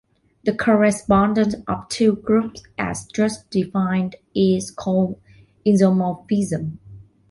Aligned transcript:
The 0.45 0.55
correspondence 0.57 1.53
of 1.67 1.87
two 1.87 2.15
groups 2.15 2.63
as 2.75 3.05
just 3.13 3.47
defined 3.51 4.15
is 4.33 4.71
called 4.71 5.21
isomorphism. 5.63 6.79